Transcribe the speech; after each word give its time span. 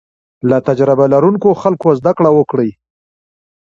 له 0.49 0.57
تجربه 0.67 1.05
لرونکو 1.13 1.49
خلکو 1.61 1.89
زده 1.99 2.11
کړه 2.17 2.29
وکړئ. 2.37 2.69